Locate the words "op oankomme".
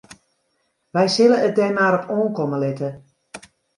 1.99-2.57